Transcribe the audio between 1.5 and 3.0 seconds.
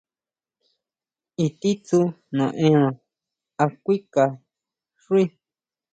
titsú naʼenna